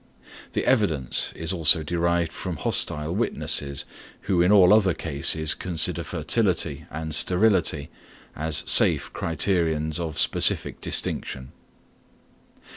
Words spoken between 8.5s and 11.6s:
safe criterions of specific distinction.